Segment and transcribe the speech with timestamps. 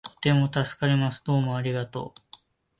[0.03, 1.21] とても助かります。
[1.23, 2.21] どうもありがとう